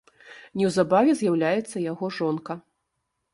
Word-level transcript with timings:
Неўзабаве 0.61 1.11
з'яўляецца 1.19 1.85
яго 1.91 2.11
жонка. 2.21 2.59